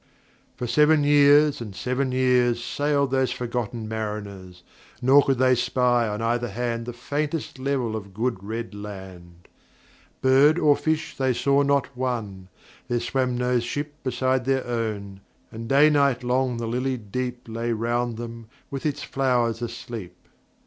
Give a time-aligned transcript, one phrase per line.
[0.55, 4.63] For seven years and seven years Sailed those forgotten mariners,
[4.99, 9.47] Nor could they spy on either hand The faintest level of good red land.
[10.23, 12.47] Bird or fish they saw not one;
[12.87, 17.71] There swam no ship beside their own, And day night long the lilied Deep Lay
[17.71, 20.17] round them, with its flowers asleep.